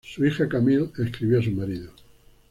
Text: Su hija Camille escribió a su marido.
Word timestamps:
Su 0.03 0.25
hija 0.25 0.49
Camille 0.49 0.89
escribió 0.97 1.37
a 1.37 1.43
su 1.43 1.51
marido. 1.51 1.91